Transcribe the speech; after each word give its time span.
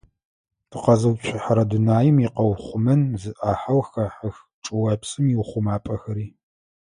Тыкъэзыуцухьэрэ 0.69 1.63
дунаим 1.69 2.17
икъэухъумэн 2.25 3.01
зы 3.21 3.31
ӏахьэу 3.39 3.81
хэхьэх 3.89 4.35
чӏыопсым 4.63 5.25
иухъумапӏэхэри. 5.33 6.27